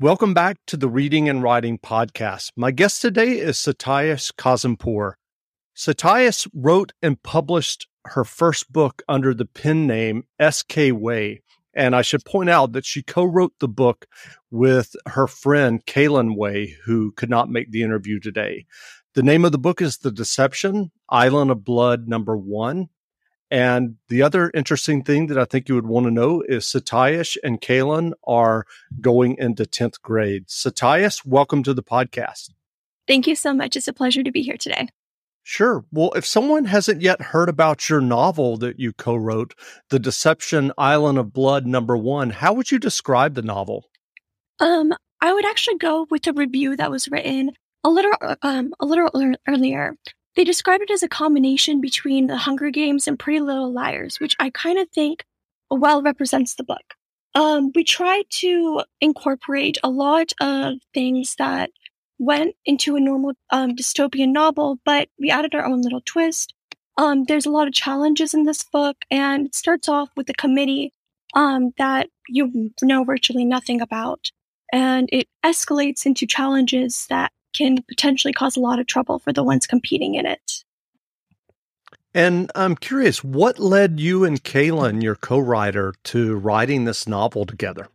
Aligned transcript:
Welcome 0.00 0.32
back 0.32 0.58
to 0.68 0.76
the 0.76 0.88
Reading 0.88 1.28
and 1.28 1.42
Writing 1.42 1.76
Podcast. 1.76 2.52
My 2.54 2.70
guest 2.70 3.02
today 3.02 3.40
is 3.40 3.56
Sathias 3.56 4.32
Kazempour. 4.32 5.14
Sathias 5.76 6.46
wrote 6.54 6.92
and 7.02 7.20
published 7.24 7.88
her 8.04 8.22
first 8.22 8.72
book 8.72 9.02
under 9.08 9.34
the 9.34 9.44
pen 9.44 9.88
name 9.88 10.22
S.K. 10.38 10.92
Way. 10.92 11.42
And 11.74 11.96
I 11.96 12.02
should 12.02 12.24
point 12.24 12.48
out 12.48 12.74
that 12.74 12.86
she 12.86 13.02
co 13.02 13.24
wrote 13.24 13.54
the 13.58 13.66
book 13.66 14.06
with 14.52 14.94
her 15.06 15.26
friend 15.26 15.84
Kaylin 15.84 16.36
Way, 16.36 16.76
who 16.84 17.10
could 17.10 17.28
not 17.28 17.50
make 17.50 17.72
the 17.72 17.82
interview 17.82 18.20
today. 18.20 18.66
The 19.14 19.24
name 19.24 19.44
of 19.44 19.50
the 19.50 19.58
book 19.58 19.82
is 19.82 19.98
The 19.98 20.12
Deception 20.12 20.92
Island 21.08 21.50
of 21.50 21.64
Blood, 21.64 22.06
number 22.06 22.36
one. 22.36 22.88
And 23.50 23.96
the 24.08 24.22
other 24.22 24.50
interesting 24.52 25.02
thing 25.02 25.28
that 25.28 25.38
I 25.38 25.44
think 25.44 25.68
you 25.68 25.74
would 25.74 25.86
want 25.86 26.04
to 26.04 26.10
know 26.10 26.42
is 26.46 26.64
Sathias 26.64 27.36
and 27.42 27.60
Kaylin 27.60 28.12
are 28.26 28.66
going 29.00 29.36
into 29.38 29.64
10th 29.64 30.02
grade. 30.02 30.48
Sathias, 30.48 31.24
welcome 31.24 31.62
to 31.62 31.72
the 31.72 31.82
podcast. 31.82 32.50
Thank 33.06 33.26
you 33.26 33.34
so 33.34 33.54
much. 33.54 33.74
It's 33.74 33.88
a 33.88 33.92
pleasure 33.94 34.22
to 34.22 34.30
be 34.30 34.42
here 34.42 34.58
today. 34.58 34.88
Sure. 35.42 35.86
Well, 35.90 36.12
if 36.14 36.26
someone 36.26 36.66
hasn't 36.66 37.00
yet 37.00 37.22
heard 37.22 37.48
about 37.48 37.88
your 37.88 38.02
novel 38.02 38.58
that 38.58 38.78
you 38.78 38.92
co 38.92 39.16
wrote, 39.16 39.54
The 39.88 39.98
Deception 39.98 40.72
Island 40.76 41.16
of 41.16 41.32
Blood, 41.32 41.66
number 41.66 41.96
one, 41.96 42.28
how 42.28 42.52
would 42.52 42.70
you 42.70 42.78
describe 42.78 43.34
the 43.34 43.40
novel? 43.40 43.86
Um, 44.60 44.92
I 45.22 45.32
would 45.32 45.46
actually 45.46 45.78
go 45.78 46.06
with 46.10 46.26
a 46.26 46.34
review 46.34 46.76
that 46.76 46.90
was 46.90 47.08
written 47.08 47.52
a 47.84 47.88
little 47.88 48.12
um 48.42 48.74
a 48.80 48.84
little 48.84 49.08
earlier. 49.46 49.94
They 50.38 50.44
described 50.44 50.84
it 50.84 50.92
as 50.92 51.02
a 51.02 51.08
combination 51.08 51.80
between 51.80 52.28
The 52.28 52.36
Hunger 52.36 52.70
Games 52.70 53.08
and 53.08 53.18
Pretty 53.18 53.40
Little 53.40 53.72
Liars, 53.72 54.20
which 54.20 54.36
I 54.38 54.50
kind 54.50 54.78
of 54.78 54.88
think 54.90 55.24
well 55.68 56.00
represents 56.00 56.54
the 56.54 56.62
book. 56.62 56.94
Um, 57.34 57.72
we 57.74 57.82
tried 57.82 58.26
to 58.34 58.84
incorporate 59.00 59.78
a 59.82 59.90
lot 59.90 60.32
of 60.40 60.74
things 60.94 61.34
that 61.38 61.70
went 62.20 62.54
into 62.64 62.94
a 62.94 63.00
normal 63.00 63.32
um, 63.50 63.74
dystopian 63.74 64.28
novel, 64.28 64.78
but 64.84 65.08
we 65.18 65.28
added 65.28 65.56
our 65.56 65.64
own 65.64 65.82
little 65.82 66.02
twist. 66.06 66.54
Um, 66.96 67.24
there's 67.24 67.46
a 67.46 67.50
lot 67.50 67.66
of 67.66 67.74
challenges 67.74 68.32
in 68.32 68.44
this 68.44 68.62
book, 68.62 68.96
and 69.10 69.46
it 69.46 69.56
starts 69.56 69.88
off 69.88 70.10
with 70.16 70.30
a 70.30 70.34
committee 70.34 70.92
um, 71.34 71.72
that 71.78 72.10
you 72.28 72.70
know 72.80 73.02
virtually 73.02 73.44
nothing 73.44 73.80
about. 73.80 74.30
And 74.72 75.08
it 75.10 75.26
escalates 75.44 76.06
into 76.06 76.28
challenges 76.28 77.06
that 77.10 77.32
can 77.54 77.82
potentially 77.82 78.32
cause 78.32 78.56
a 78.56 78.60
lot 78.60 78.78
of 78.78 78.86
trouble 78.86 79.18
for 79.18 79.32
the 79.32 79.42
ones 79.42 79.66
competing 79.66 80.14
in 80.14 80.26
it. 80.26 80.64
And 82.14 82.50
I'm 82.54 82.74
curious, 82.74 83.22
what 83.22 83.58
led 83.58 84.00
you 84.00 84.24
and 84.24 84.42
Kaylin, 84.42 85.02
your 85.02 85.14
co-writer, 85.14 85.94
to 86.04 86.36
writing 86.36 86.84
this 86.84 87.06
novel 87.06 87.44
together? 87.44 87.88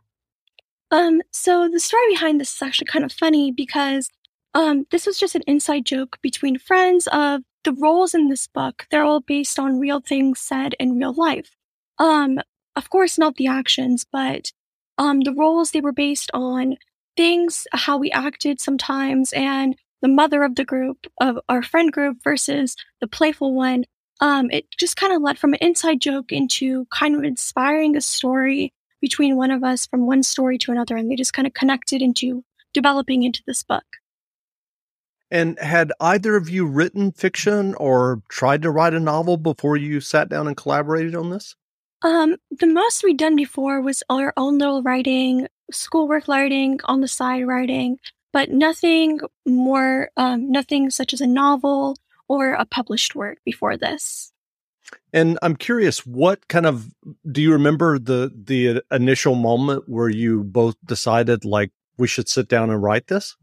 Um, 0.92 1.22
so 1.32 1.68
the 1.68 1.80
story 1.80 2.08
behind 2.10 2.40
this 2.40 2.54
is 2.54 2.62
actually 2.62 2.86
kind 2.86 3.04
of 3.04 3.12
funny 3.12 3.52
because 3.52 4.10
um, 4.54 4.86
this 4.92 5.08
was 5.08 5.20
just 5.20 5.34
an 5.36 5.42
inside 5.48 5.86
joke 5.86 6.20
between 6.22 6.60
friends 6.60 7.08
of 7.12 7.42
the 7.64 7.74
roles 7.74 8.14
in 8.14 8.30
this 8.30 8.48
book. 8.48 8.86
They're 8.92 9.04
all 9.04 9.22
based 9.22 9.58
on 9.58 9.80
real 9.80 10.00
things 10.00 10.40
said 10.40 10.76
in 10.80 11.00
real 11.00 11.14
life. 11.14 11.56
Um, 11.98 12.40
of 12.76 12.90
course, 12.90 13.18
not 13.18 13.36
the 13.36 13.48
actions, 13.48 14.06
but 14.10 14.52
um, 14.98 15.22
the 15.22 15.34
roles 15.34 15.72
they 15.72 15.82
were 15.82 15.92
based 15.92 16.30
on 16.34 16.78
things, 17.16 17.68
how 17.72 17.98
we 17.98 18.12
acted 18.12 18.60
sometimes, 18.60 19.34
and 19.34 19.76
the 20.02 20.08
mother 20.08 20.44
of 20.44 20.56
the 20.56 20.66
group, 20.66 21.08
of 21.22 21.40
our 21.50 21.64
friend 21.64 21.92
group 21.92 22.18
versus 22.24 22.76
the 23.00 23.08
playful 23.08 23.54
one. 23.54 23.86
Um, 24.22 24.52
it 24.52 24.66
just 24.78 24.96
kind 24.96 25.14
of 25.14 25.22
led 25.22 25.40
from 25.40 25.54
an 25.54 25.60
inside 25.62 26.02
joke 26.02 26.32
into 26.32 26.86
kind 26.92 27.16
of 27.16 27.24
inspiring 27.24 27.96
a 27.96 28.02
story 28.02 28.74
between 29.02 29.36
one 29.36 29.52
of 29.52 29.64
us 29.64 29.86
from 29.86 30.08
one 30.08 30.24
story 30.24 30.58
to 30.60 30.72
another, 30.72 30.96
and 30.96 31.10
they 31.10 31.16
just 31.16 31.34
kind 31.34 31.48
of 31.48 31.54
connected 31.54 32.02
into 32.02 32.44
developing 32.74 33.24
into 33.24 33.42
this 33.46 33.64
book. 33.64 33.86
And 35.32 35.58
had 35.60 35.92
either 36.00 36.36
of 36.36 36.50
you 36.50 36.66
written 36.66 37.12
fiction 37.12 37.74
or 37.76 38.22
tried 38.30 38.62
to 38.62 38.70
write 38.70 38.94
a 38.94 39.00
novel 39.00 39.38
before 39.38 39.78
you 39.78 40.00
sat 40.00 40.30
down 40.30 40.48
and 40.48 40.56
collaborated 40.56 41.16
on 41.16 41.32
this? 41.32 41.56
Um, 42.04 42.36
the 42.52 42.68
most 42.68 43.04
we'd 43.04 43.18
done 43.18 43.36
before 43.36 43.82
was 43.82 44.04
our 44.10 44.34
own 44.38 44.58
little 44.58 44.84
writing 44.84 45.48
schoolwork 45.74 46.28
writing, 46.28 46.80
on 46.86 47.02
the 47.02 47.08
side 47.08 47.46
writing, 47.48 48.00
but 48.32 48.50
nothing 48.50 49.20
more, 49.46 50.10
um, 50.18 50.52
nothing 50.52 50.90
such 50.90 51.14
as 51.14 51.22
a 51.22 51.28
novel 51.28 51.98
or 52.28 52.54
a 52.54 52.66
published 52.66 53.16
work 53.16 53.40
before 53.46 53.78
this. 53.78 54.32
And 55.12 55.40
I'm 55.42 55.56
curious, 55.56 56.06
what 56.06 56.48
kind 56.48 56.66
of 56.66 56.90
do 57.32 57.42
you 57.42 57.52
remember 57.54 58.00
the 58.00 58.32
the 58.36 58.82
initial 58.92 59.36
moment 59.36 59.88
where 59.88 60.10
you 60.10 60.44
both 60.44 60.76
decided 60.86 61.46
like 61.46 61.72
we 61.98 62.08
should 62.08 62.28
sit 62.28 62.48
down 62.48 62.70
and 62.70 62.82
write 62.82 63.08
this? 63.08 63.36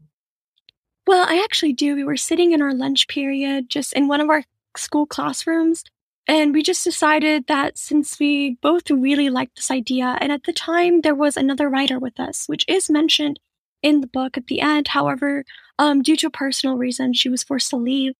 Well, 1.07 1.25
I 1.27 1.41
actually 1.43 1.73
do. 1.73 1.95
We 1.95 2.03
were 2.03 2.17
sitting 2.17 2.51
in 2.51 2.61
our 2.61 2.73
lunch 2.73 3.07
period, 3.07 3.69
just 3.69 3.93
in 3.93 4.07
one 4.07 4.21
of 4.21 4.29
our 4.29 4.43
school 4.77 5.05
classrooms, 5.05 5.83
and 6.31 6.53
we 6.53 6.63
just 6.63 6.85
decided 6.85 7.47
that 7.47 7.77
since 7.77 8.17
we 8.17 8.55
both 8.61 8.89
really 8.89 9.29
liked 9.29 9.57
this 9.57 9.69
idea, 9.69 10.17
and 10.21 10.31
at 10.31 10.45
the 10.45 10.53
time 10.53 11.01
there 11.01 11.13
was 11.13 11.35
another 11.35 11.67
writer 11.67 11.99
with 11.99 12.21
us, 12.21 12.45
which 12.47 12.63
is 12.69 12.89
mentioned 12.89 13.37
in 13.83 13.99
the 13.99 14.07
book 14.07 14.37
at 14.37 14.47
the 14.47 14.61
end. 14.61 14.87
However, 14.87 15.43
um, 15.77 16.01
due 16.01 16.15
to 16.15 16.27
a 16.27 16.31
personal 16.31 16.77
reason, 16.77 17.11
she 17.11 17.27
was 17.27 17.43
forced 17.43 17.69
to 17.71 17.75
leave. 17.75 18.13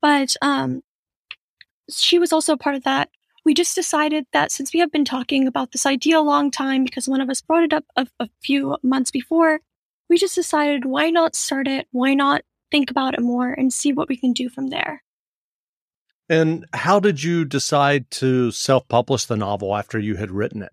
But 0.00 0.34
um, 0.40 0.80
she 1.90 2.18
was 2.18 2.32
also 2.32 2.54
a 2.54 2.56
part 2.56 2.74
of 2.74 2.84
that. 2.84 3.10
We 3.44 3.52
just 3.52 3.74
decided 3.74 4.24
that 4.32 4.50
since 4.50 4.72
we 4.72 4.80
have 4.80 4.90
been 4.90 5.04
talking 5.04 5.46
about 5.46 5.72
this 5.72 5.84
idea 5.84 6.18
a 6.18 6.22
long 6.22 6.50
time, 6.50 6.84
because 6.84 7.06
one 7.06 7.20
of 7.20 7.28
us 7.28 7.42
brought 7.42 7.64
it 7.64 7.74
up 7.74 7.84
a, 7.96 8.06
a 8.18 8.30
few 8.42 8.78
months 8.82 9.10
before, 9.10 9.60
we 10.08 10.16
just 10.16 10.34
decided 10.34 10.86
why 10.86 11.10
not 11.10 11.36
start 11.36 11.68
it? 11.68 11.86
Why 11.92 12.14
not 12.14 12.40
think 12.70 12.90
about 12.90 13.12
it 13.12 13.20
more 13.20 13.52
and 13.52 13.70
see 13.74 13.92
what 13.92 14.08
we 14.08 14.16
can 14.16 14.32
do 14.32 14.48
from 14.48 14.68
there? 14.68 15.02
And 16.28 16.66
how 16.74 17.00
did 17.00 17.22
you 17.22 17.44
decide 17.44 18.10
to 18.12 18.50
self-publish 18.50 19.24
the 19.24 19.36
novel 19.36 19.74
after 19.74 19.98
you 19.98 20.16
had 20.16 20.30
written 20.30 20.62
it? 20.62 20.72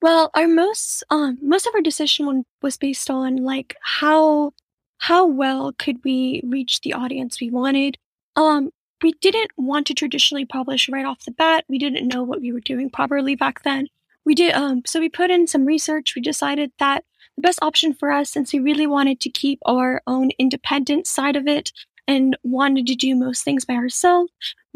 Well, 0.00 0.30
our 0.34 0.46
most 0.46 1.02
um 1.10 1.38
most 1.42 1.66
of 1.66 1.74
our 1.74 1.80
decision 1.80 2.44
was 2.62 2.76
based 2.76 3.10
on 3.10 3.36
like 3.36 3.74
how 3.82 4.52
how 4.98 5.26
well 5.26 5.72
could 5.72 6.04
we 6.04 6.42
reach 6.44 6.80
the 6.82 6.92
audience 6.92 7.40
we 7.40 7.50
wanted. 7.50 7.98
Um 8.36 8.70
we 9.02 9.12
didn't 9.20 9.50
want 9.56 9.86
to 9.88 9.94
traditionally 9.94 10.44
publish 10.44 10.88
right 10.88 11.04
off 11.04 11.24
the 11.24 11.30
bat. 11.30 11.64
We 11.68 11.78
didn't 11.78 12.08
know 12.08 12.22
what 12.22 12.40
we 12.40 12.52
were 12.52 12.60
doing 12.60 12.90
properly 12.90 13.34
back 13.34 13.62
then. 13.62 13.88
We 14.24 14.34
did 14.34 14.54
um 14.54 14.82
so 14.86 15.00
we 15.00 15.08
put 15.08 15.30
in 15.30 15.46
some 15.46 15.64
research. 15.64 16.14
We 16.14 16.22
decided 16.22 16.70
that 16.78 17.04
the 17.36 17.42
best 17.42 17.58
option 17.62 17.94
for 17.94 18.12
us 18.12 18.30
since 18.30 18.52
we 18.52 18.60
really 18.60 18.86
wanted 18.86 19.20
to 19.20 19.30
keep 19.30 19.58
our 19.64 20.02
own 20.06 20.30
independent 20.38 21.06
side 21.06 21.34
of 21.34 21.48
it 21.48 21.72
and 22.06 22.36
wanted 22.42 22.86
to 22.86 22.94
do 22.94 23.14
most 23.14 23.44
things 23.44 23.64
by 23.64 23.74
herself 23.74 24.30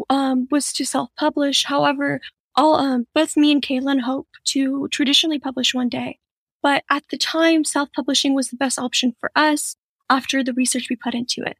um, 0.09 0.49
was 0.51 0.73
to 0.73 0.87
self-publish. 0.87 1.65
However, 1.65 2.21
all 2.57 2.77
um, 2.77 3.07
both 3.15 3.37
me 3.37 3.53
and 3.53 3.63
Kaylin 3.63 4.01
hope 4.01 4.29
to 4.47 4.89
traditionally 4.89 5.39
publish 5.39 5.75
one 5.75 5.89
day. 5.89 6.19
But 6.63 6.85
at 6.91 7.05
the 7.11 7.19
time, 7.19 7.65
self-publishing 7.65 8.35
was 8.35 8.49
the 8.49 8.57
best 8.57 8.79
option 8.79 9.15
for 9.21 9.31
us 9.37 9.77
after 10.11 10.43
the 10.43 10.55
research 10.55 10.89
we 10.91 10.97
put 10.97 11.15
into 11.15 11.43
it. 11.43 11.57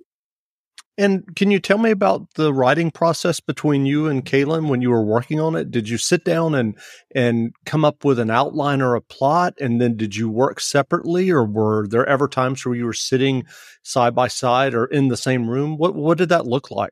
And 0.99 1.37
can 1.37 1.53
you 1.53 1.61
tell 1.61 1.79
me 1.79 1.93
about 1.93 2.35
the 2.35 2.53
writing 2.53 2.91
process 2.91 3.39
between 3.39 3.87
you 3.87 4.09
and 4.09 4.25
Kaylin 4.25 4.69
when 4.69 4.83
you 4.83 4.91
were 4.91 5.05
working 5.05 5.39
on 5.39 5.55
it? 5.55 5.71
Did 5.71 5.89
you 5.89 5.97
sit 5.97 6.25
down 6.25 6.57
and 6.57 6.77
and 7.15 7.55
come 7.65 7.85
up 7.85 8.05
with 8.05 8.19
an 8.19 8.31
outline 8.31 8.83
or 8.83 8.97
a 8.97 9.01
plot, 9.01 9.55
and 9.61 9.81
then 9.81 9.97
did 9.97 10.17
you 10.17 10.29
work 10.29 10.59
separately, 10.59 11.31
or 11.31 11.45
were 11.45 11.87
there 11.87 12.05
ever 12.07 12.27
times 12.27 12.67
where 12.67 12.75
you 12.75 12.85
were 12.85 12.93
sitting 12.93 13.47
side 13.85 14.13
by 14.13 14.27
side 14.27 14.75
or 14.75 14.87
in 14.87 15.07
the 15.07 15.17
same 15.17 15.49
room? 15.49 15.79
What 15.79 15.95
what 15.95 16.19
did 16.19 16.31
that 16.31 16.49
look 16.49 16.69
like? 16.73 16.91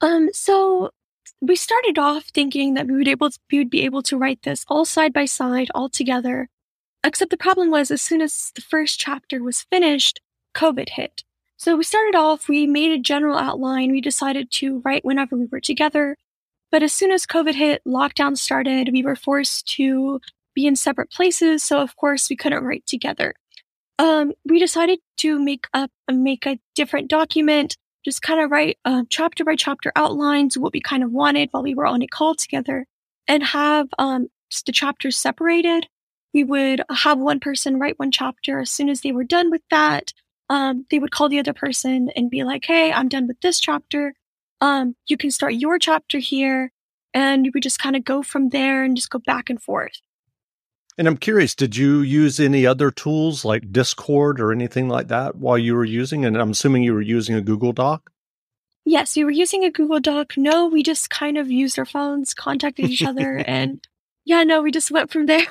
Um, 0.00 0.28
so 0.32 0.90
we 1.40 1.54
started 1.54 1.98
off 1.98 2.24
thinking 2.24 2.74
that 2.74 2.88
we 2.88 2.96
would 2.96 3.08
able 3.08 3.30
to, 3.30 3.38
we 3.52 3.58
would 3.58 3.70
be 3.70 3.84
able 3.84 4.02
to 4.02 4.18
write 4.18 4.42
this 4.42 4.64
all 4.66 4.84
side 4.84 5.12
by 5.12 5.26
side, 5.26 5.68
all 5.76 5.88
together. 5.88 6.48
Except 7.04 7.30
the 7.30 7.36
problem 7.36 7.70
was, 7.70 7.92
as 7.92 8.02
soon 8.02 8.20
as 8.20 8.50
the 8.56 8.60
first 8.62 8.98
chapter 8.98 9.42
was 9.42 9.62
finished, 9.62 10.20
COVID 10.56 10.88
hit. 10.88 11.22
So 11.62 11.76
we 11.76 11.84
started 11.84 12.16
off, 12.18 12.48
we 12.48 12.66
made 12.66 12.90
a 12.90 12.98
general 12.98 13.38
outline. 13.38 13.92
We 13.92 14.00
decided 14.00 14.50
to 14.50 14.82
write 14.84 15.04
whenever 15.04 15.36
we 15.36 15.46
were 15.46 15.60
together. 15.60 16.16
But 16.72 16.82
as 16.82 16.92
soon 16.92 17.12
as 17.12 17.24
COVID 17.24 17.54
hit, 17.54 17.82
lockdown 17.86 18.36
started, 18.36 18.88
we 18.90 19.04
were 19.04 19.14
forced 19.14 19.68
to 19.76 20.18
be 20.56 20.66
in 20.66 20.74
separate 20.74 21.12
places. 21.12 21.62
So 21.62 21.78
of 21.78 21.94
course 21.94 22.28
we 22.28 22.34
couldn't 22.34 22.64
write 22.64 22.84
together. 22.88 23.34
Um, 24.00 24.32
we 24.44 24.58
decided 24.58 24.98
to 25.18 25.38
make 25.38 25.68
up, 25.72 25.92
make 26.10 26.46
a 26.46 26.58
different 26.74 27.08
document, 27.08 27.76
just 28.04 28.22
kind 28.22 28.40
of 28.40 28.50
write 28.50 28.78
uh, 28.84 29.04
chapter 29.08 29.44
by 29.44 29.54
chapter 29.54 29.92
outlines, 29.94 30.58
what 30.58 30.72
we 30.72 30.80
kind 30.80 31.04
of 31.04 31.12
wanted 31.12 31.50
while 31.52 31.62
we 31.62 31.76
were 31.76 31.86
on 31.86 32.02
a 32.02 32.08
call 32.08 32.34
together 32.34 32.86
and 33.28 33.44
have, 33.44 33.86
um, 34.00 34.26
the 34.66 34.72
chapters 34.72 35.16
separated. 35.16 35.86
We 36.34 36.42
would 36.42 36.82
have 36.90 37.20
one 37.20 37.38
person 37.38 37.78
write 37.78 38.00
one 38.00 38.10
chapter 38.10 38.58
as 38.58 38.72
soon 38.72 38.88
as 38.88 39.02
they 39.02 39.12
were 39.12 39.22
done 39.22 39.48
with 39.48 39.62
that 39.70 40.12
um, 40.52 40.84
they 40.90 40.98
would 40.98 41.10
call 41.10 41.30
the 41.30 41.38
other 41.38 41.54
person 41.54 42.10
and 42.14 42.28
be 42.28 42.44
like, 42.44 42.66
Hey, 42.66 42.92
I'm 42.92 43.08
done 43.08 43.26
with 43.26 43.40
this 43.40 43.58
chapter. 43.58 44.14
Um, 44.60 44.94
you 45.06 45.16
can 45.16 45.30
start 45.30 45.54
your 45.54 45.78
chapter 45.78 46.18
here. 46.18 46.70
And 47.14 47.50
we 47.54 47.60
just 47.60 47.78
kind 47.78 47.96
of 47.96 48.04
go 48.04 48.22
from 48.22 48.50
there 48.50 48.84
and 48.84 48.94
just 48.94 49.08
go 49.08 49.18
back 49.18 49.48
and 49.48 49.60
forth. 49.60 50.02
And 50.98 51.08
I'm 51.08 51.16
curious, 51.16 51.54
did 51.54 51.74
you 51.74 52.02
use 52.02 52.38
any 52.38 52.66
other 52.66 52.90
tools 52.90 53.46
like 53.46 53.72
Discord 53.72 54.38
or 54.40 54.52
anything 54.52 54.90
like 54.90 55.08
that 55.08 55.36
while 55.36 55.56
you 55.56 55.74
were 55.74 55.86
using? 55.86 56.26
And 56.26 56.36
I'm 56.36 56.50
assuming 56.50 56.82
you 56.82 56.92
were 56.92 57.00
using 57.00 57.34
a 57.34 57.40
Google 57.40 57.72
Doc. 57.72 58.10
Yes, 58.84 59.16
we 59.16 59.24
were 59.24 59.30
using 59.30 59.64
a 59.64 59.70
Google 59.70 60.00
Doc. 60.00 60.34
No, 60.36 60.66
we 60.66 60.82
just 60.82 61.08
kind 61.08 61.38
of 61.38 61.50
used 61.50 61.78
our 61.78 61.86
phones, 61.86 62.34
contacted 62.34 62.90
each 62.90 63.04
other, 63.04 63.36
and 63.46 63.80
yeah, 64.26 64.42
no, 64.42 64.60
we 64.60 64.70
just 64.70 64.90
went 64.90 65.10
from 65.10 65.26
there. 65.26 65.46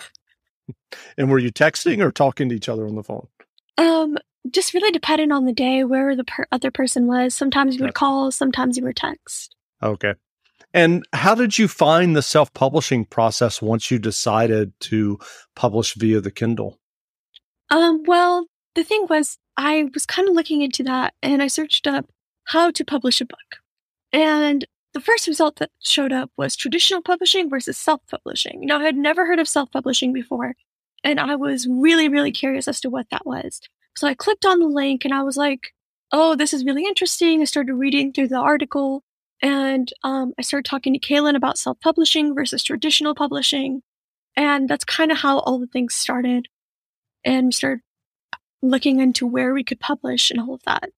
And 1.18 1.30
were 1.30 1.40
you 1.40 1.52
texting 1.52 2.04
or 2.04 2.12
talking 2.12 2.50
to 2.50 2.56
each 2.56 2.70
other 2.70 2.86
on 2.86 2.96
the 2.96 3.04
phone? 3.04 3.28
Um, 3.78 4.18
just 4.52 4.74
really 4.74 4.92
depended 4.92 5.32
on 5.32 5.46
the 5.46 5.54
day 5.54 5.84
where 5.84 6.16
the 6.16 6.24
per- 6.24 6.48
other 6.52 6.72
person 6.72 7.08
was. 7.08 7.36
Sometimes 7.36 7.76
you 7.76 7.84
would 7.84 7.94
call, 7.94 8.32
sometimes 8.32 8.78
you 8.78 8.84
would 8.84 8.96
text. 8.96 9.56
Okay. 9.82 10.14
And 10.74 11.06
how 11.14 11.36
did 11.36 11.58
you 11.58 11.68
find 11.68 12.16
the 12.16 12.22
self 12.22 12.54
publishing 12.54 13.06
process 13.06 13.62
once 13.62 13.92
you 13.92 14.00
decided 14.00 14.74
to 14.82 15.20
publish 15.56 15.96
via 15.96 16.22
the 16.22 16.32
Kindle? 16.32 16.80
Um, 17.70 18.04
well, 18.06 18.46
the 18.76 18.84
thing 18.84 19.06
was, 19.10 19.38
I 19.58 19.90
was 19.94 20.06
kind 20.06 20.30
of 20.30 20.36
looking 20.36 20.62
into 20.62 20.84
that 20.84 21.14
and 21.22 21.42
I 21.42 21.48
searched 21.48 21.88
up 21.88 22.10
how 22.46 22.72
to 22.72 22.86
publish 22.86 23.22
a 23.22 23.26
book. 23.26 23.58
And 24.14 24.66
the 24.94 25.02
first 25.02 25.28
result 25.28 25.58
that 25.58 25.72
showed 25.80 26.12
up 26.12 26.32
was 26.38 26.56
traditional 26.56 27.02
publishing 27.02 27.50
versus 27.50 27.78
self 27.78 28.02
publishing. 28.10 28.66
Now, 28.66 28.80
I 28.80 28.84
had 28.84 28.98
never 28.98 29.26
heard 29.26 29.40
of 29.40 29.48
self 29.48 29.72
publishing 29.72 30.12
before, 30.14 30.56
and 31.04 31.20
I 31.20 31.36
was 31.36 31.68
really, 31.68 32.10
really 32.10 32.32
curious 32.32 32.68
as 32.68 32.82
to 32.82 32.90
what 32.90 33.08
that 33.10 33.26
was. 33.26 33.62
So 33.98 34.08
I 34.08 34.14
clicked 34.14 34.46
on 34.46 34.60
the 34.60 34.68
link 34.68 35.06
and 35.06 35.14
I 35.14 35.24
was 35.24 35.38
like, 35.38 35.74
oh, 36.12 36.36
this 36.36 36.54
is 36.54 36.66
really 36.66 36.86
interesting. 36.86 37.42
I 37.42 37.46
started 37.46 37.74
reading 37.74 38.12
through 38.12 38.30
the 38.30 38.38
article 38.38 39.04
and 39.42 39.92
um, 40.04 40.34
I 40.38 40.44
started 40.44 40.70
talking 40.70 40.94
to 40.94 41.00
Kaylin 41.00 41.36
about 41.36 41.58
self 41.58 41.80
publishing 41.80 42.36
versus 42.36 42.64
traditional 42.64 43.16
publishing. 43.16 43.82
And 44.36 44.70
that's 44.70 44.86
kind 44.86 45.12
of 45.12 45.18
how 45.18 45.40
all 45.40 45.60
the 45.60 45.68
things 45.68 45.96
started. 45.96 46.48
And 47.26 47.48
we 47.48 47.52
started 47.52 47.82
looking 48.62 49.00
into 49.00 49.26
where 49.26 49.54
we 49.54 49.64
could 49.64 49.80
publish 49.80 50.32
and 50.32 50.40
all 50.40 50.54
of 50.54 50.64
that. 50.64 50.90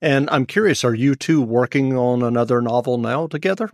And 0.00 0.30
I'm 0.30 0.46
curious, 0.46 0.84
are 0.84 0.94
you 0.94 1.16
two 1.16 1.42
working 1.42 1.96
on 1.96 2.22
another 2.22 2.62
novel 2.62 2.98
now 2.98 3.26
together? 3.26 3.70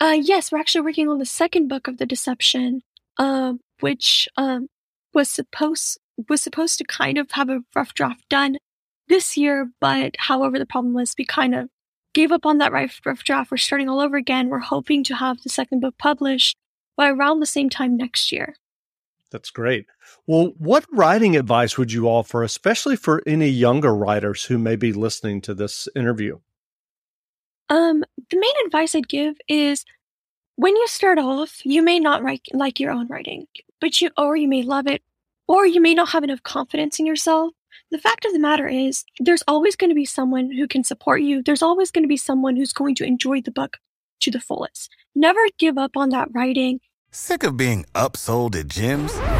Uh, 0.00 0.16
yes, 0.20 0.50
we're 0.50 0.58
actually 0.58 0.80
working 0.80 1.08
on 1.08 1.18
the 1.18 1.26
second 1.26 1.68
book 1.68 1.86
of 1.86 1.98
the 1.98 2.06
Deception, 2.06 2.80
um, 3.18 3.60
which 3.80 4.26
um, 4.38 4.68
was 5.12 5.28
supposed 5.28 5.98
was 6.28 6.42
supposed 6.42 6.78
to 6.78 6.84
kind 6.84 7.18
of 7.18 7.30
have 7.32 7.48
a 7.48 7.60
rough 7.74 7.94
draft 7.94 8.28
done 8.28 8.58
this 9.08 9.36
year, 9.36 9.70
but 9.80 10.16
however, 10.18 10.58
the 10.58 10.66
problem 10.66 10.94
was 10.94 11.14
we 11.18 11.24
kind 11.24 11.54
of 11.54 11.68
gave 12.14 12.32
up 12.32 12.46
on 12.46 12.58
that 12.58 12.72
rough, 12.72 13.00
rough 13.04 13.24
draft. 13.24 13.50
We're 13.50 13.56
starting 13.56 13.88
all 13.88 14.00
over 14.00 14.16
again. 14.16 14.48
We're 14.48 14.60
hoping 14.60 15.04
to 15.04 15.16
have 15.16 15.42
the 15.42 15.48
second 15.48 15.80
book 15.80 15.96
published 15.98 16.56
by 16.96 17.08
around 17.08 17.40
the 17.40 17.46
same 17.46 17.70
time 17.70 17.96
next 17.96 18.32
year. 18.32 18.54
That's 19.30 19.50
great. 19.50 19.86
Well, 20.26 20.52
what 20.58 20.86
writing 20.92 21.36
advice 21.36 21.78
would 21.78 21.92
you 21.92 22.06
offer, 22.06 22.42
especially 22.42 22.96
for 22.96 23.22
any 23.26 23.48
younger 23.48 23.94
writers 23.94 24.44
who 24.44 24.58
may 24.58 24.76
be 24.76 24.92
listening 24.92 25.40
to 25.42 25.54
this 25.54 25.88
interview? 25.94 26.40
Um, 27.68 28.04
the 28.30 28.40
main 28.40 28.66
advice 28.66 28.96
I'd 28.96 29.08
give 29.08 29.36
is 29.48 29.84
when 30.56 30.74
you 30.74 30.86
start 30.88 31.18
off, 31.18 31.64
you 31.64 31.82
may 31.82 32.00
not 32.00 32.22
write 32.22 32.42
like 32.52 32.80
your 32.80 32.90
own 32.90 33.06
writing, 33.06 33.46
but 33.80 34.00
you 34.00 34.10
or 34.16 34.36
you 34.36 34.48
may 34.48 34.62
love 34.62 34.88
it, 34.88 35.02
or 35.50 35.66
you 35.66 35.80
may 35.80 35.94
not 35.94 36.10
have 36.10 36.22
enough 36.22 36.44
confidence 36.44 37.00
in 37.00 37.06
yourself. 37.06 37.52
The 37.90 37.98
fact 37.98 38.24
of 38.24 38.32
the 38.32 38.38
matter 38.38 38.68
is, 38.68 39.04
there's 39.18 39.42
always 39.48 39.74
going 39.74 39.90
to 39.90 39.96
be 39.96 40.04
someone 40.04 40.52
who 40.52 40.68
can 40.68 40.84
support 40.84 41.22
you. 41.22 41.42
There's 41.42 41.60
always 41.60 41.90
going 41.90 42.04
to 42.04 42.08
be 42.08 42.16
someone 42.16 42.54
who's 42.54 42.72
going 42.72 42.94
to 42.96 43.04
enjoy 43.04 43.40
the 43.40 43.50
book 43.50 43.78
to 44.20 44.30
the 44.30 44.38
fullest. 44.38 44.94
Never 45.12 45.40
give 45.58 45.76
up 45.76 45.96
on 45.96 46.10
that 46.10 46.28
writing 46.32 46.78
Sick 47.10 47.42
of 47.42 47.56
being 47.56 47.84
upsold 47.96 48.54
at 48.54 48.68
gyms? 48.68 49.39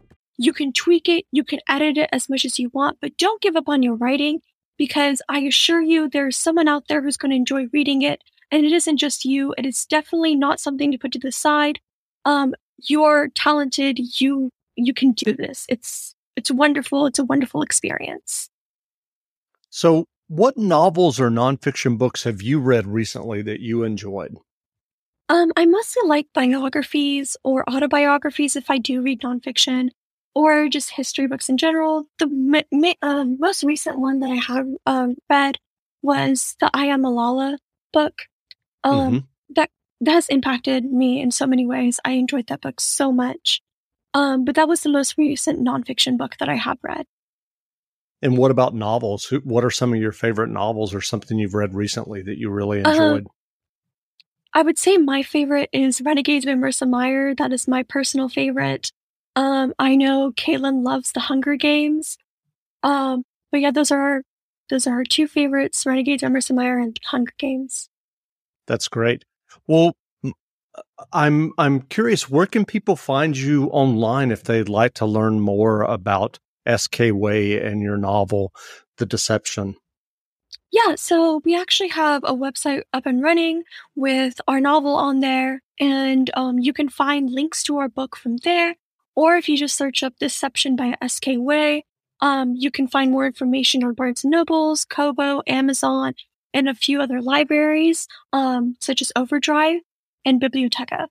You 0.41 0.53
can 0.53 0.73
tweak 0.73 1.07
it, 1.07 1.25
you 1.31 1.43
can 1.43 1.59
edit 1.69 1.99
it 1.99 2.09
as 2.11 2.27
much 2.27 2.45
as 2.45 2.57
you 2.57 2.71
want, 2.73 2.97
but 2.99 3.15
don't 3.17 3.43
give 3.43 3.55
up 3.55 3.69
on 3.69 3.83
your 3.83 3.93
writing 3.93 4.39
because 4.75 5.21
I 5.29 5.41
assure 5.41 5.81
you 5.81 6.09
there's 6.09 6.35
someone 6.35 6.67
out 6.67 6.87
there 6.87 7.03
who's 7.03 7.15
going 7.15 7.29
to 7.29 7.35
enjoy 7.35 7.67
reading 7.71 8.01
it. 8.01 8.23
And 8.49 8.65
it 8.65 8.71
isn't 8.71 8.97
just 8.97 9.23
you. 9.23 9.53
It 9.55 9.67
is 9.67 9.85
definitely 9.85 10.33
not 10.33 10.59
something 10.59 10.91
to 10.91 10.97
put 10.97 11.11
to 11.11 11.19
the 11.19 11.31
side. 11.31 11.79
Um, 12.25 12.55
you're 12.89 13.27
talented. 13.35 13.99
You, 14.19 14.49
you 14.75 14.95
can 14.95 15.11
do 15.11 15.31
this. 15.31 15.67
It's, 15.69 16.15
it's 16.35 16.49
wonderful. 16.49 17.05
It's 17.05 17.19
a 17.19 17.23
wonderful 17.23 17.61
experience. 17.61 18.49
So 19.69 20.07
what 20.27 20.57
novels 20.57 21.19
or 21.19 21.29
nonfiction 21.29 21.99
books 21.99 22.23
have 22.23 22.41
you 22.41 22.59
read 22.59 22.87
recently 22.87 23.43
that 23.43 23.59
you 23.59 23.83
enjoyed? 23.83 24.35
Um, 25.29 25.51
I 25.55 25.67
mostly 25.67 26.01
like 26.07 26.25
biographies 26.33 27.37
or 27.43 27.63
autobiographies 27.69 28.55
if 28.55 28.71
I 28.71 28.79
do 28.79 29.03
read 29.03 29.21
nonfiction 29.21 29.91
or 30.33 30.69
just 30.69 30.91
history 30.91 31.27
books 31.27 31.49
in 31.49 31.57
general. 31.57 32.05
The 32.19 32.95
uh, 33.01 33.25
most 33.25 33.63
recent 33.63 33.99
one 33.99 34.19
that 34.19 34.31
I 34.31 34.35
have 34.35 34.67
um, 34.85 35.15
read 35.29 35.57
was 36.01 36.55
the 36.59 36.69
I 36.73 36.85
Am 36.85 37.03
Malala 37.03 37.57
book. 37.93 38.13
Um, 38.83 38.93
mm-hmm. 38.93 39.17
That 39.55 39.69
that 40.01 40.13
has 40.13 40.29
impacted 40.29 40.85
me 40.85 41.21
in 41.21 41.31
so 41.31 41.45
many 41.45 41.65
ways. 41.65 41.99
I 42.03 42.13
enjoyed 42.13 42.47
that 42.47 42.61
book 42.61 42.79
so 42.79 43.11
much. 43.11 43.61
Um, 44.13 44.43
but 44.43 44.55
that 44.55 44.67
was 44.67 44.81
the 44.81 44.89
most 44.89 45.17
recent 45.17 45.65
nonfiction 45.65 46.17
book 46.17 46.35
that 46.39 46.49
I 46.49 46.55
have 46.55 46.77
read. 46.83 47.05
And 48.21 48.37
what 48.37 48.51
about 48.51 48.75
novels? 48.75 49.25
Who, 49.25 49.39
what 49.39 49.63
are 49.63 49.69
some 49.69 49.93
of 49.93 49.99
your 49.99 50.11
favorite 50.11 50.49
novels 50.49 50.93
or 50.93 51.01
something 51.01 51.39
you've 51.39 51.53
read 51.53 51.73
recently 51.73 52.21
that 52.23 52.37
you 52.37 52.49
really 52.49 52.81
uh-huh. 52.81 52.91
enjoyed? 52.91 53.25
Uh, 53.25 53.29
I 54.53 54.61
would 54.63 54.77
say 54.77 54.97
my 54.97 55.23
favorite 55.23 55.69
is 55.71 56.01
Renegades 56.01 56.45
by 56.45 56.51
Marissa 56.51 56.87
Meyer. 56.87 57.33
That 57.33 57.53
is 57.53 57.67
my 57.67 57.83
personal 57.83 58.27
favorite. 58.27 58.91
Um, 59.35 59.73
I 59.79 59.95
know 59.95 60.31
Kaylin 60.33 60.83
loves 60.83 61.11
the 61.11 61.21
Hunger 61.21 61.55
Games. 61.55 62.17
Um, 62.83 63.23
but 63.51 63.61
yeah, 63.61 63.71
those 63.71 63.91
are 63.91 64.23
those 64.69 64.87
are 64.87 64.95
her 64.95 65.03
two 65.03 65.27
favorites: 65.27 65.85
Renegades, 65.85 66.23
Emerson 66.23 66.55
Meyer, 66.55 66.79
and 66.79 66.99
Hunger 67.05 67.33
Games. 67.37 67.89
That's 68.67 68.87
great. 68.87 69.25
Well, 69.67 69.95
I'm 71.13 71.53
I'm 71.57 71.81
curious. 71.81 72.29
Where 72.29 72.45
can 72.45 72.65
people 72.65 72.95
find 72.95 73.37
you 73.37 73.65
online 73.67 74.31
if 74.31 74.43
they'd 74.43 74.69
like 74.69 74.93
to 74.95 75.05
learn 75.05 75.39
more 75.39 75.83
about 75.83 76.39
SK 76.73 77.11
Way 77.11 77.61
and 77.61 77.81
your 77.81 77.97
novel, 77.97 78.53
The 78.97 79.05
Deception? 79.05 79.75
Yeah, 80.71 80.95
so 80.95 81.41
we 81.43 81.59
actually 81.59 81.89
have 81.89 82.23
a 82.23 82.33
website 82.33 82.83
up 82.93 83.05
and 83.05 83.21
running 83.21 83.63
with 83.95 84.39
our 84.47 84.61
novel 84.61 84.95
on 84.95 85.19
there, 85.19 85.61
and 85.79 86.31
um, 86.33 86.59
you 86.59 86.71
can 86.71 86.87
find 86.87 87.29
links 87.29 87.61
to 87.63 87.77
our 87.77 87.89
book 87.89 88.15
from 88.15 88.37
there. 88.37 88.75
Or 89.15 89.37
if 89.37 89.49
you 89.49 89.57
just 89.57 89.77
search 89.77 90.03
up 90.03 90.13
Deception 90.19 90.75
by 90.75 90.95
SK 91.05 91.27
Way, 91.35 91.85
um, 92.21 92.53
you 92.55 92.71
can 92.71 92.87
find 92.87 93.11
more 93.11 93.25
information 93.25 93.83
on 93.83 93.93
Barnes 93.93 94.23
& 94.23 94.25
Nobles, 94.25 94.85
Kobo, 94.85 95.41
Amazon, 95.47 96.13
and 96.53 96.69
a 96.69 96.75
few 96.75 97.01
other 97.01 97.21
libraries, 97.21 98.07
um, 98.33 98.75
such 98.79 99.01
as 99.01 99.11
Overdrive 99.15 99.81
and 100.25 100.41
Bibliotheca. 100.41 101.07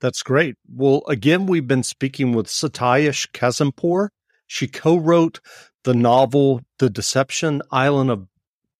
That's 0.00 0.22
great. 0.22 0.54
Well, 0.72 1.02
again, 1.08 1.46
we've 1.46 1.66
been 1.66 1.82
speaking 1.82 2.32
with 2.32 2.46
Satish 2.46 3.28
Kazimpour. 3.32 4.10
She 4.46 4.68
co-wrote 4.68 5.40
the 5.84 5.94
novel 5.94 6.62
The 6.78 6.88
Deception 6.88 7.62
Island 7.72 8.10
of 8.10 8.28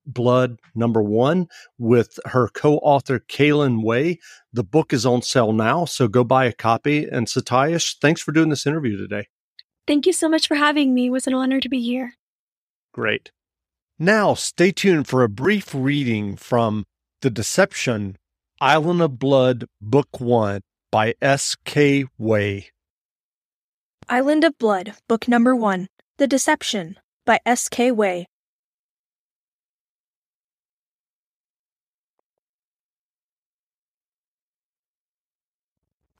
Blood 0.08 0.58
number 0.74 1.02
one 1.02 1.48
with 1.78 2.18
her 2.24 2.48
co 2.48 2.78
author, 2.78 3.20
Kaylin 3.20 3.82
Way. 3.82 4.18
The 4.52 4.64
book 4.64 4.92
is 4.92 5.04
on 5.04 5.22
sale 5.22 5.52
now, 5.52 5.84
so 5.84 6.08
go 6.08 6.24
buy 6.24 6.46
a 6.46 6.52
copy. 6.52 7.04
And 7.04 7.26
Satish, 7.26 7.96
thanks 8.00 8.22
for 8.22 8.32
doing 8.32 8.48
this 8.48 8.66
interview 8.66 8.96
today. 8.96 9.28
Thank 9.86 10.06
you 10.06 10.12
so 10.12 10.28
much 10.28 10.48
for 10.48 10.54
having 10.54 10.94
me. 10.94 11.06
It 11.06 11.10
was 11.10 11.26
an 11.26 11.34
honor 11.34 11.60
to 11.60 11.68
be 11.68 11.82
here. 11.82 12.14
Great. 12.92 13.30
Now, 13.98 14.34
stay 14.34 14.72
tuned 14.72 15.08
for 15.08 15.22
a 15.22 15.28
brief 15.28 15.74
reading 15.74 16.36
from 16.36 16.86
The 17.20 17.30
Deception 17.30 18.16
Island 18.60 19.02
of 19.02 19.18
Blood, 19.18 19.66
Book 19.80 20.20
One 20.20 20.62
by 20.90 21.14
S.K. 21.20 22.06
Way. 22.16 22.70
Island 24.08 24.44
of 24.44 24.56
Blood, 24.58 24.94
Book 25.06 25.28
Number 25.28 25.54
One 25.54 25.88
The 26.16 26.26
Deception 26.26 26.96
by 27.26 27.40
S.K. 27.44 27.92
Way. 27.92 28.26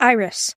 Iris. 0.00 0.54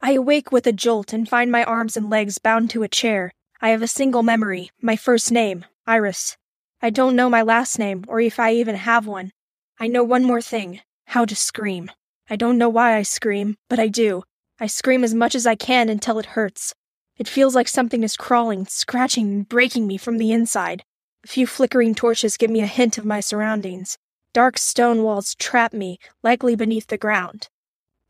I 0.00 0.12
awake 0.12 0.52
with 0.52 0.68
a 0.68 0.72
jolt 0.72 1.12
and 1.12 1.28
find 1.28 1.50
my 1.50 1.64
arms 1.64 1.96
and 1.96 2.08
legs 2.08 2.38
bound 2.38 2.70
to 2.70 2.84
a 2.84 2.88
chair. 2.88 3.32
I 3.60 3.70
have 3.70 3.82
a 3.82 3.88
single 3.88 4.22
memory 4.22 4.70
my 4.80 4.94
first 4.94 5.32
name, 5.32 5.64
Iris. 5.84 6.36
I 6.80 6.90
don't 6.90 7.16
know 7.16 7.28
my 7.28 7.42
last 7.42 7.76
name, 7.76 8.04
or 8.06 8.20
if 8.20 8.38
I 8.38 8.52
even 8.52 8.76
have 8.76 9.08
one. 9.08 9.32
I 9.80 9.88
know 9.88 10.04
one 10.04 10.22
more 10.22 10.40
thing 10.40 10.80
how 11.06 11.24
to 11.24 11.34
scream. 11.34 11.90
I 12.30 12.36
don't 12.36 12.56
know 12.56 12.68
why 12.68 12.94
I 12.94 13.02
scream, 13.02 13.56
but 13.68 13.80
I 13.80 13.88
do. 13.88 14.22
I 14.60 14.68
scream 14.68 15.02
as 15.02 15.12
much 15.12 15.34
as 15.34 15.44
I 15.44 15.56
can 15.56 15.88
until 15.88 16.20
it 16.20 16.26
hurts. 16.26 16.72
It 17.16 17.26
feels 17.28 17.56
like 17.56 17.66
something 17.66 18.04
is 18.04 18.16
crawling, 18.16 18.64
scratching, 18.66 19.26
and 19.26 19.48
breaking 19.48 19.88
me 19.88 19.96
from 19.96 20.18
the 20.18 20.30
inside. 20.30 20.84
A 21.24 21.28
few 21.28 21.48
flickering 21.48 21.96
torches 21.96 22.36
give 22.36 22.50
me 22.50 22.60
a 22.60 22.66
hint 22.66 22.96
of 22.96 23.04
my 23.04 23.18
surroundings. 23.18 23.98
Dark 24.32 24.56
stone 24.56 25.02
walls 25.02 25.34
trap 25.34 25.72
me, 25.72 25.98
likely 26.22 26.54
beneath 26.54 26.86
the 26.86 26.98
ground. 26.98 27.48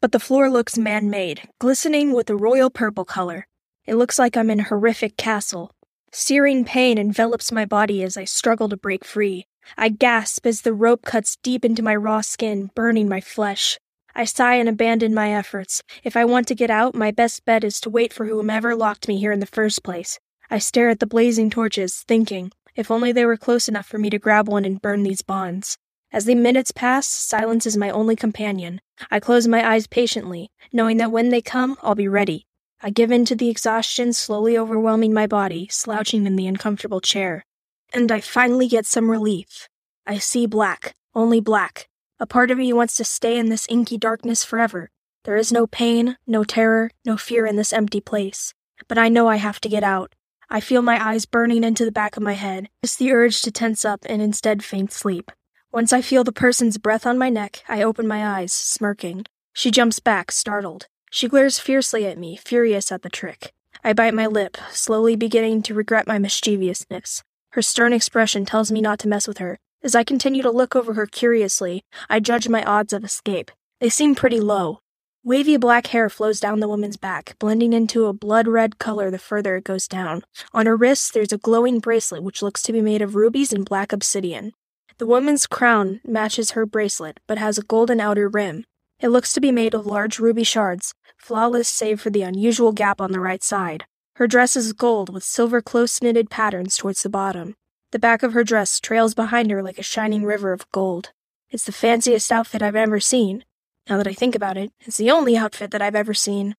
But 0.05 0.13
the 0.13 0.21
floor 0.21 0.51
looks 0.51 0.77
man 0.77 1.09
made, 1.09 1.49
glistening 1.59 2.13
with 2.13 2.29
a 2.29 2.37
royal 2.37 2.69
purple 2.69 3.07
color. 3.07 3.47
It 3.87 3.95
looks 3.95 4.19
like 4.19 4.37
I'm 4.37 4.51
in 4.51 4.61
a 4.61 4.65
horrific 4.65 5.17
castle. 5.17 5.71
Searing 6.13 6.67
pain 6.67 6.99
envelops 6.99 7.51
my 7.51 7.65
body 7.65 8.03
as 8.03 8.19
I 8.19 8.25
struggle 8.25 8.69
to 8.69 8.77
break 8.77 9.03
free. 9.03 9.47
I 9.79 9.89
gasp 9.89 10.45
as 10.45 10.61
the 10.61 10.75
rope 10.75 11.07
cuts 11.07 11.39
deep 11.43 11.65
into 11.65 11.83
my 11.83 11.97
raw 11.97 12.21
skin, 12.21 12.71
burning 12.75 13.09
my 13.09 13.23
flesh. 13.23 13.79
I 14.15 14.27
sigh 14.27 14.57
and 14.57 14.69
abandon 14.69 15.15
my 15.15 15.33
efforts. 15.33 15.83
If 16.03 16.19
I 16.19 16.27
want 16.27 16.49
to 16.49 16.55
get 16.55 16.69
out, 16.69 16.95
my 16.95 17.11
best 17.11 17.47
bet 17.47 17.65
is 17.65 17.81
to 17.81 17.89
wait 17.89 18.13
for 18.13 18.27
whomever 18.27 18.77
locked 18.77 19.09
me 19.09 19.19
here 19.19 19.33
in 19.33 19.41
the 19.41 19.47
first 19.47 19.83
place. 19.83 20.19
I 20.51 20.59
stare 20.59 20.91
at 20.91 21.01
the 21.01 21.07
blazing 21.07 21.49
torches, 21.49 22.05
thinking, 22.07 22.53
if 22.77 22.91
only 22.91 23.13
they 23.13 23.25
were 23.25 23.39
close 23.39 23.71
enough 23.71 23.87
for 23.87 23.97
me 23.97 24.11
to 24.11 24.19
grab 24.19 24.49
one 24.49 24.67
and 24.67 24.83
burn 24.83 25.03
these 25.03 25.23
bonds. 25.23 25.79
As 26.15 26.27
the 26.27 26.37
minutes 26.37 26.71
pass, 26.71 27.09
silence 27.09 27.67
is 27.67 27.77
my 27.77 27.91
only 27.91 28.15
companion. 28.15 28.81
I 29.11 29.19
close 29.19 29.49
my 29.49 29.69
eyes 29.69 29.89
patiently, 29.89 30.53
knowing 30.73 30.99
that 30.99 31.11
when 31.11 31.31
they 31.31 31.43
come, 31.43 31.77
I'll 31.83 31.97
be 31.97 32.07
ready. 32.07 32.47
I 32.81 32.91
give 32.91 33.11
in 33.11 33.25
to 33.25 33.35
the 33.35 33.49
exhaustion 33.49 34.13
slowly 34.13 34.57
overwhelming 34.57 35.13
my 35.13 35.27
body, 35.27 35.67
slouching 35.73 36.25
in 36.25 36.37
the 36.37 36.47
uncomfortable 36.47 37.01
chair. 37.01 37.45
And 37.93 38.13
I 38.13 38.21
finally 38.21 38.69
get 38.69 38.87
some 38.87 39.11
relief. 39.11 39.69
I 40.07 40.19
see 40.19 40.47
black, 40.47 40.95
only 41.17 41.41
black. 41.41 41.89
A 42.21 42.29
part 42.29 42.53
of 42.53 42.59
me 42.59 42.73
wants 42.73 42.97
to 42.99 43.05
stay 43.05 43.37
in 43.37 43.49
this 43.49 43.67
inky 43.69 43.99
darkness 43.99 44.45
forever. 44.45 44.91
There 45.25 45.37
is 45.37 45.51
no 45.51 45.67
pain, 45.67 46.17
no 46.29 46.45
terror, 46.45 46.93
no 47.05 47.17
fear 47.17 47.45
in 47.45 47.57
this 47.57 47.73
empty 47.73 48.01
place. 48.01 48.55
But 48.87 48.99
I 48.99 49.09
know 49.09 49.27
I 49.27 49.37
have 49.39 49.61
to 49.63 49.69
get 49.69 49.83
out. 49.83 50.15
I 50.49 50.61
feel 50.61 50.81
my 50.81 51.05
eyes 51.05 51.27
burning 51.27 51.65
into 51.65 51.85
the 51.85 51.91
back 51.91 52.17
of 52.17 52.23
my 52.23 52.35
head, 52.35 52.69
just 52.85 53.01
the 53.01 53.11
urge 53.11 53.43
to 53.43 53.51
tense 53.51 53.85
up 53.85 54.07
and 54.07 54.23
instead 54.23 54.63
faint 54.63 54.93
sleep. 54.93 55.33
Once 55.75 55.93
I 55.93 56.03
feel 56.03 56.23
the 56.23 56.31
person's 56.31 56.79
breath 56.79 57.05
on 57.05 57.19
my 57.19 57.29
neck, 57.29 57.65
I 57.69 57.83
open 57.83 58.07
my 58.07 58.25
eyes, 58.25 58.53
smirking. 58.53 59.25
She 59.53 59.73
jumps 59.73 59.99
back, 59.99 60.31
startled. 60.31 60.87
She 61.11 61.27
glares 61.27 61.59
fiercely 61.59 62.07
at 62.07 62.17
me, 62.17 62.37
furious 62.37 62.93
at 62.93 63.03
the 63.03 63.11
trick. 63.11 63.53
I 63.83 63.93
bite 63.93 64.15
my 64.15 64.29
lip, 64.29 64.57
slowly 64.71 65.17
beginning 65.17 65.65
to 65.65 65.75
regret 65.75 66.07
my 66.07 66.17
mischievousness. 66.17 67.25
Her 67.55 67.61
stern 67.61 67.93
expression 67.93 68.45
tells 68.45 68.71
me 68.71 68.81
not 68.81 69.01
to 69.01 69.09
mess 69.09 69.27
with 69.27 69.39
her. 69.39 69.59
As 69.83 69.97
I 69.97 70.05
continue 70.05 70.43
to 70.43 70.51
look 70.53 70.77
over 70.77 70.95
her 70.95 71.07
curiously, 71.07 71.83
I 72.09 72.21
judge 72.21 72.49
my 72.49 72.63
odds 72.63 72.93
of 72.93 73.03
escape. 73.03 73.51
They 73.81 73.89
seem 73.89 74.15
pretty 74.15 74.39
low. 74.39 74.79
Wavy 75.25 75.57
black 75.57 75.89
hair 75.89 76.09
flows 76.09 76.39
down 76.39 76.61
the 76.61 76.69
woman's 76.69 76.97
back, 76.97 77.35
blending 77.41 77.73
into 77.73 78.07
a 78.07 78.13
blood 78.13 78.47
red 78.47 78.79
color 78.79 79.11
the 79.11 79.19
further 79.19 79.57
it 79.57 79.65
goes 79.65 79.89
down. 79.89 80.23
On 80.53 80.67
her 80.67 80.77
wrists, 80.77 81.11
there's 81.11 81.33
a 81.33 81.37
glowing 81.37 81.81
bracelet 81.81 82.23
which 82.23 82.43
looks 82.43 82.63
to 82.63 82.73
be 82.73 82.81
made 82.81 83.03
of 83.03 83.17
rubies 83.17 83.53
and 83.53 83.65
black 83.65 83.93
obsidian. 83.93 84.53
The 84.99 85.07
woman's 85.07 85.49
crown 85.49 86.01
matches 86.05 86.53
her 86.53 86.65
bracelet, 86.65 87.19
but 87.27 87.39
has 87.39 87.59
a 87.59 87.65
golden 87.65 88.01
outer 88.01 88.29
rim. 88.29 88.65
It 89.01 89.09
looks 89.09 89.33
to 89.33 89.41
be 89.41 89.51
made 89.51 89.75
of 89.75 89.87
large 89.87 90.21
ruby 90.21 90.45
shards, 90.45 90.95
flawless 91.17 91.69
save 91.69 92.01
for 92.01 92.11
the 92.11 92.23
unusual 92.23 92.71
gap 92.71 93.01
on 93.01 93.11
the 93.11 93.19
right 93.19 93.43
side. 93.43 93.87
Her 94.17 94.29
dress 94.29 94.55
is 94.55 94.73
gold 94.73 95.13
with 95.13 95.25
silver 95.25 95.61
close 95.61 96.01
knitted 96.01 96.31
patterns 96.31 96.77
towards 96.77 97.03
the 97.03 97.09
bottom. 97.09 97.57
The 97.91 97.99
back 97.99 98.23
of 98.23 98.33
her 98.35 98.45
dress 98.45 98.79
trails 98.79 99.15
behind 99.15 99.51
her 99.51 99.63
like 99.63 99.79
a 99.79 99.83
shining 99.83 100.25
river 100.25 100.53
of 100.53 100.71
gold. 100.71 101.11
It's 101.51 101.65
the 101.65 101.73
fanciest 101.73 102.31
outfit 102.31 102.63
I've 102.63 102.77
ever 102.77 103.01
seen. 103.01 103.45
Now 103.89 103.97
that 103.97 104.07
I 104.07 104.13
think 104.13 104.37
about 104.37 104.57
it, 104.57 104.73
it's 104.81 104.97
the 104.97 105.11
only 105.11 105.37
outfit 105.37 105.73
that 105.73 105.83
I've 105.83 105.97
ever 105.97 106.15
seen. 106.15 106.55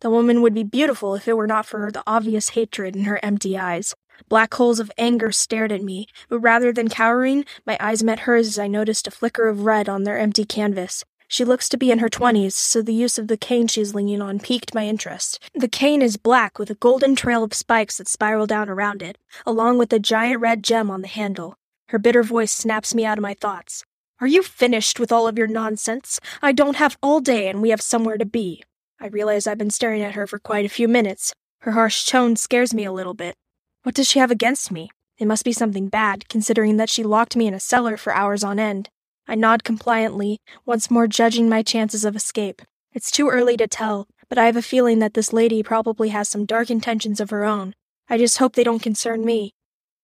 The 0.00 0.10
woman 0.10 0.40
would 0.42 0.54
be 0.54 0.64
beautiful 0.64 1.14
if 1.14 1.26
it 1.26 1.36
were 1.36 1.46
not 1.46 1.66
for 1.66 1.90
the 1.90 2.02
obvious 2.06 2.50
hatred 2.50 2.94
in 2.94 3.04
her 3.04 3.20
empty 3.22 3.58
eyes. 3.58 3.94
Black 4.28 4.54
holes 4.54 4.80
of 4.80 4.90
anger 4.96 5.32
stared 5.32 5.72
at 5.72 5.82
me, 5.82 6.06
but 6.28 6.38
rather 6.38 6.72
than 6.72 6.88
cowering, 6.88 7.44
my 7.66 7.76
eyes 7.80 8.02
met 8.02 8.20
hers 8.20 8.46
as 8.46 8.58
I 8.58 8.66
noticed 8.66 9.06
a 9.06 9.10
flicker 9.10 9.48
of 9.48 9.64
red 9.64 9.88
on 9.88 10.04
their 10.04 10.18
empty 10.18 10.44
canvas. 10.44 11.04
She 11.28 11.44
looks 11.44 11.68
to 11.70 11.78
be 11.78 11.90
in 11.90 12.00
her 12.00 12.10
twenties, 12.10 12.54
so 12.54 12.82
the 12.82 12.92
use 12.92 13.18
of 13.18 13.28
the 13.28 13.38
cane 13.38 13.66
she's 13.66 13.94
leaning 13.94 14.20
on 14.20 14.38
piqued 14.38 14.74
my 14.74 14.86
interest. 14.86 15.38
The 15.54 15.66
cane 15.66 16.02
is 16.02 16.18
black 16.18 16.58
with 16.58 16.68
a 16.68 16.74
golden 16.74 17.16
trail 17.16 17.42
of 17.42 17.54
spikes 17.54 17.96
that 17.96 18.08
spiral 18.08 18.46
down 18.46 18.68
around 18.68 19.00
it, 19.00 19.16
along 19.46 19.78
with 19.78 19.92
a 19.94 19.98
giant 19.98 20.40
red 20.40 20.62
gem 20.62 20.90
on 20.90 21.00
the 21.00 21.08
handle. 21.08 21.56
Her 21.88 21.98
bitter 21.98 22.22
voice 22.22 22.52
snaps 22.52 22.94
me 22.94 23.06
out 23.06 23.16
of 23.16 23.22
my 23.22 23.34
thoughts. 23.34 23.84
Are 24.20 24.26
you 24.26 24.42
finished 24.42 25.00
with 25.00 25.10
all 25.10 25.26
of 25.26 25.36
your 25.36 25.46
nonsense? 25.46 26.20
I 26.42 26.52
don't 26.52 26.76
have 26.76 26.98
all 27.02 27.20
day 27.20 27.48
and 27.48 27.60
we 27.60 27.70
have 27.70 27.80
somewhere 27.80 28.18
to 28.18 28.26
be. 28.26 28.62
I 29.00 29.06
realize 29.06 29.46
I've 29.46 29.58
been 29.58 29.70
staring 29.70 30.02
at 30.02 30.14
her 30.14 30.26
for 30.26 30.38
quite 30.38 30.64
a 30.64 30.68
few 30.68 30.86
minutes. 30.86 31.32
Her 31.62 31.72
harsh 31.72 32.04
tone 32.06 32.36
scares 32.36 32.72
me 32.72 32.84
a 32.84 32.92
little 32.92 33.14
bit. 33.14 33.36
What 33.82 33.94
does 33.96 34.08
she 34.08 34.20
have 34.20 34.30
against 34.30 34.70
me? 34.70 34.90
It 35.18 35.26
must 35.26 35.44
be 35.44 35.52
something 35.52 35.88
bad, 35.88 36.28
considering 36.28 36.76
that 36.76 36.88
she 36.88 37.02
locked 37.02 37.36
me 37.36 37.46
in 37.46 37.54
a 37.54 37.60
cellar 37.60 37.96
for 37.96 38.14
hours 38.14 38.44
on 38.44 38.58
end. 38.58 38.88
I 39.26 39.34
nod 39.34 39.64
compliantly, 39.64 40.38
once 40.64 40.90
more 40.90 41.06
judging 41.06 41.48
my 41.48 41.62
chances 41.62 42.04
of 42.04 42.14
escape. 42.14 42.62
It's 42.92 43.10
too 43.10 43.28
early 43.28 43.56
to 43.56 43.66
tell, 43.66 44.06
but 44.28 44.38
I 44.38 44.46
have 44.46 44.56
a 44.56 44.62
feeling 44.62 45.00
that 45.00 45.14
this 45.14 45.32
lady 45.32 45.62
probably 45.62 46.10
has 46.10 46.28
some 46.28 46.46
dark 46.46 46.70
intentions 46.70 47.20
of 47.20 47.30
her 47.30 47.44
own. 47.44 47.74
I 48.08 48.18
just 48.18 48.38
hope 48.38 48.54
they 48.54 48.64
don't 48.64 48.82
concern 48.82 49.24
me. 49.24 49.52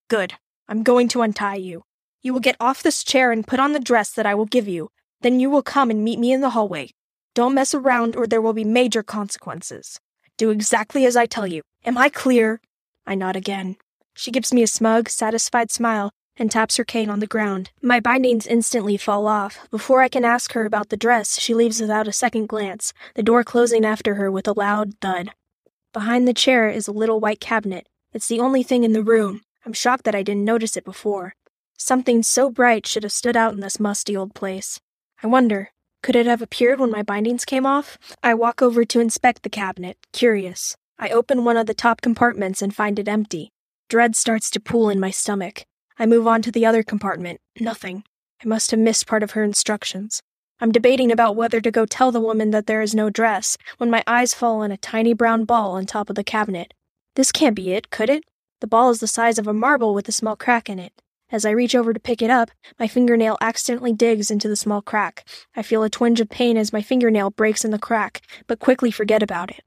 Good. 0.09 0.33
I'm 0.67 0.83
going 0.83 1.07
to 1.09 1.21
untie 1.21 1.55
you. 1.55 1.83
You 2.21 2.33
will 2.33 2.39
get 2.41 2.57
off 2.59 2.83
this 2.83 3.03
chair 3.03 3.31
and 3.31 3.47
put 3.47 3.59
on 3.59 3.73
the 3.73 3.79
dress 3.79 4.11
that 4.11 4.25
I 4.25 4.35
will 4.35 4.45
give 4.45 4.67
you. 4.67 4.89
Then 5.21 5.39
you 5.39 5.49
will 5.49 5.63
come 5.63 5.89
and 5.89 6.03
meet 6.03 6.19
me 6.19 6.33
in 6.33 6.41
the 6.41 6.51
hallway. 6.51 6.91
Don't 7.33 7.53
mess 7.53 7.73
around 7.73 8.15
or 8.15 8.27
there 8.27 8.41
will 8.41 8.53
be 8.53 8.65
major 8.65 9.03
consequences. 9.03 9.99
Do 10.37 10.49
exactly 10.49 11.05
as 11.05 11.15
I 11.15 11.25
tell 11.25 11.47
you. 11.47 11.61
Am 11.85 11.97
I 11.97 12.09
clear? 12.09 12.59
I 13.09 13.15
nod 13.15 13.35
again. 13.35 13.75
She 14.13 14.29
gives 14.29 14.53
me 14.53 14.61
a 14.61 14.67
smug, 14.67 15.09
satisfied 15.09 15.71
smile 15.71 16.11
and 16.37 16.51
taps 16.51 16.77
her 16.77 16.83
cane 16.83 17.09
on 17.09 17.19
the 17.19 17.25
ground. 17.25 17.71
My 17.81 17.99
bindings 17.99 18.45
instantly 18.45 18.97
fall 18.97 19.27
off. 19.27 19.67
Before 19.71 20.01
I 20.01 20.09
can 20.09 20.23
ask 20.23 20.53
her 20.53 20.63
about 20.63 20.89
the 20.89 20.95
dress, 20.95 21.39
she 21.39 21.55
leaves 21.55 21.81
without 21.81 22.07
a 22.07 22.13
second 22.13 22.47
glance, 22.47 22.93
the 23.15 23.23
door 23.23 23.43
closing 23.43 23.83
after 23.83 24.13
her 24.15 24.29
with 24.29 24.47
a 24.47 24.53
loud 24.53 24.93
thud. 25.01 25.31
Behind 25.91 26.27
the 26.27 26.35
chair 26.35 26.69
is 26.69 26.87
a 26.87 26.91
little 26.91 27.19
white 27.19 27.39
cabinet. 27.39 27.87
It's 28.13 28.27
the 28.27 28.39
only 28.39 28.61
thing 28.61 28.83
in 28.83 28.93
the 28.93 29.03
room. 29.03 29.41
I'm 29.65 29.73
shocked 29.73 30.03
that 30.03 30.15
I 30.15 30.21
didn't 30.21 30.45
notice 30.45 30.77
it 30.77 30.85
before. 30.85 31.33
Something 31.79 32.21
so 32.21 32.51
bright 32.51 32.85
should 32.85 33.01
have 33.01 33.11
stood 33.11 33.35
out 33.35 33.53
in 33.53 33.59
this 33.59 33.79
musty 33.79 34.15
old 34.15 34.35
place. 34.35 34.79
I 35.23 35.27
wonder, 35.27 35.71
could 36.03 36.15
it 36.15 36.27
have 36.27 36.43
appeared 36.43 36.79
when 36.79 36.91
my 36.91 37.01
bindings 37.01 37.43
came 37.43 37.65
off? 37.65 37.97
I 38.21 38.35
walk 38.35 38.61
over 38.61 38.85
to 38.85 38.99
inspect 38.99 39.41
the 39.41 39.49
cabinet, 39.49 39.97
curious. 40.13 40.77
I 41.01 41.11
open 41.11 41.45
one 41.45 41.55
of 41.55 41.65
the 41.65 41.73
top 41.73 42.01
compartments 42.01 42.61
and 42.61 42.75
find 42.75 42.99
it 42.99 43.07
empty. 43.07 43.53
Dread 43.87 44.17
starts 44.17 44.49
to 44.51 44.59
pool 44.59 44.89
in 44.89 44.99
my 44.99 45.11
stomach. 45.11 45.63
I 45.97 46.05
move 46.05 46.27
on 46.27 46.41
to 46.41 46.51
the 46.51 46.65
other 46.65 46.83
compartment. 46.83 47.39
Nothing. 47.57 48.03
I 48.43 48.47
must 48.47 48.71
have 48.71 48.81
missed 48.81 49.07
part 49.07 49.23
of 49.23 49.31
her 49.31 49.43
instructions. 49.45 50.21
I'm 50.59 50.73
debating 50.73 51.09
about 51.09 51.37
whether 51.37 51.61
to 51.61 51.71
go 51.71 51.85
tell 51.85 52.11
the 52.11 52.19
woman 52.19 52.51
that 52.51 52.67
there 52.67 52.81
is 52.81 52.93
no 52.93 53.09
dress 53.09 53.57
when 53.77 53.89
my 53.89 54.03
eyes 54.07 54.33
fall 54.33 54.59
on 54.59 54.73
a 54.73 54.77
tiny 54.77 55.13
brown 55.13 55.45
ball 55.45 55.71
on 55.71 55.85
top 55.85 56.09
of 56.09 56.17
the 56.17 56.23
cabinet. 56.23 56.73
This 57.15 57.31
can't 57.31 57.55
be 57.55 57.71
it, 57.71 57.89
could 57.91 58.09
it? 58.09 58.25
The 58.59 58.67
ball 58.67 58.89
is 58.89 58.99
the 58.99 59.07
size 59.07 59.37
of 59.37 59.47
a 59.47 59.53
marble 59.53 59.93
with 59.93 60.09
a 60.09 60.11
small 60.11 60.35
crack 60.35 60.69
in 60.69 60.79
it. 60.79 60.91
As 61.31 61.45
I 61.45 61.51
reach 61.51 61.75
over 61.75 61.93
to 61.93 61.99
pick 61.99 62.21
it 62.21 62.29
up, 62.29 62.51
my 62.77 62.87
fingernail 62.87 63.37
accidentally 63.39 63.93
digs 63.93 64.29
into 64.29 64.49
the 64.49 64.57
small 64.57 64.81
crack. 64.81 65.25
I 65.55 65.61
feel 65.61 65.83
a 65.83 65.89
twinge 65.89 66.19
of 66.19 66.27
pain 66.27 66.57
as 66.57 66.73
my 66.73 66.81
fingernail 66.81 67.29
breaks 67.29 67.63
in 67.63 67.71
the 67.71 67.79
crack, 67.79 68.21
but 68.47 68.59
quickly 68.59 68.91
forget 68.91 69.23
about 69.23 69.49
it. 69.49 69.63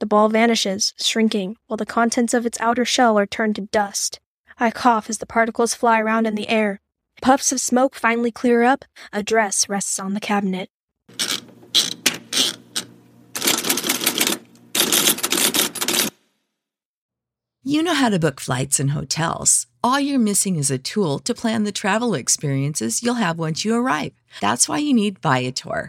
The 0.00 0.06
ball 0.06 0.28
vanishes, 0.28 0.94
shrinking, 0.96 1.56
while 1.66 1.76
the 1.76 1.84
contents 1.84 2.32
of 2.32 2.46
its 2.46 2.60
outer 2.60 2.84
shell 2.84 3.18
are 3.18 3.26
turned 3.26 3.56
to 3.56 3.62
dust. 3.62 4.20
I 4.56 4.70
cough 4.70 5.10
as 5.10 5.18
the 5.18 5.26
particles 5.26 5.74
fly 5.74 6.00
around 6.00 6.26
in 6.26 6.36
the 6.36 6.48
air. 6.48 6.80
Puffs 7.20 7.50
of 7.50 7.60
smoke 7.60 7.96
finally 7.96 8.30
clear 8.30 8.62
up. 8.62 8.84
A 9.12 9.24
dress 9.24 9.68
rests 9.68 9.98
on 9.98 10.14
the 10.14 10.20
cabinet. 10.20 10.70
You 17.64 17.82
know 17.82 17.94
how 17.94 18.08
to 18.08 18.20
book 18.20 18.40
flights 18.40 18.78
and 18.78 18.92
hotels. 18.92 19.66
All 19.82 19.98
you're 19.98 20.18
missing 20.18 20.56
is 20.56 20.70
a 20.70 20.78
tool 20.78 21.18
to 21.20 21.34
plan 21.34 21.64
the 21.64 21.72
travel 21.72 22.14
experiences 22.14 23.02
you'll 23.02 23.14
have 23.14 23.38
once 23.38 23.64
you 23.64 23.74
arrive. 23.74 24.12
That's 24.40 24.68
why 24.68 24.78
you 24.78 24.94
need 24.94 25.18
Viator. 25.18 25.88